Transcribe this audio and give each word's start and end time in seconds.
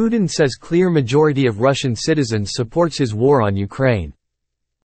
Putin 0.00 0.30
says 0.30 0.54
clear 0.54 0.88
majority 0.88 1.44
of 1.44 1.60
Russian 1.60 1.94
citizens 1.94 2.52
supports 2.54 2.96
his 2.96 3.14
war 3.14 3.42
on 3.42 3.54
Ukraine. 3.54 4.14